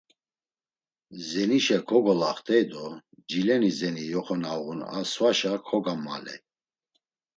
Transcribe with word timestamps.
Zenişa 1.29 1.79
kogolaxt̆ey 1.89 2.63
do 2.71 2.85
Cilenizeni 3.29 4.03
yoxo 4.13 4.35
na 4.41 4.51
uğun 4.61 4.79
a 4.97 4.99
svaşa 5.11 5.53
kogammaley. 5.67 6.39